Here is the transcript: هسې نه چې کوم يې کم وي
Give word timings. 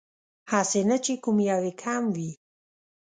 هسې 0.51 0.81
نه 0.89 0.97
چې 1.03 1.13
کوم 1.23 1.37
يې 1.47 1.71
کم 1.81 2.03
وي 2.15 2.31